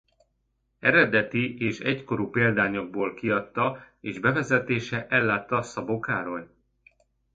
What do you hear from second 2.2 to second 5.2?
példányokból kiadta és bevezetéssel